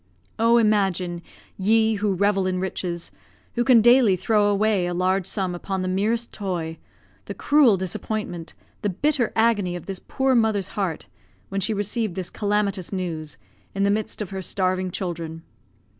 [0.39, 0.57] Oh!
[0.57, 1.21] imagine,
[1.59, 3.11] ye who revel in riches
[3.53, 6.79] who can daily throw away a large sum upon the merest toy
[7.25, 11.07] the cruel disappointment, the bitter agony of this poor mother's heart,
[11.49, 13.37] when she received this calamitous news,
[13.75, 15.43] in the midst of her starving children.